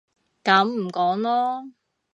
[0.43, 1.73] 噉唔講囉